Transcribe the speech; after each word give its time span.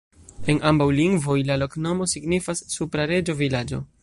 En 0.53 0.61
ambaŭ 0.69 0.87
lingvoj 0.99 1.37
la 1.51 1.59
loknomo 1.65 2.09
signifas: 2.17 2.67
supra-reĝo-vilaĝo. 2.79 3.87